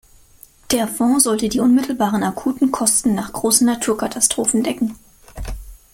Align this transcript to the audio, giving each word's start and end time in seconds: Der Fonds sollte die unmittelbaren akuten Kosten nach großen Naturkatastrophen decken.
Der 0.71 0.87
Fonds 0.87 1.25
sollte 1.25 1.47
die 1.47 1.59
unmittelbaren 1.59 2.23
akuten 2.23 2.71
Kosten 2.71 3.13
nach 3.13 3.31
großen 3.33 3.67
Naturkatastrophen 3.67 4.63
decken. 4.63 4.95